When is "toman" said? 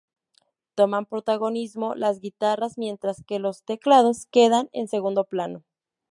0.73-1.05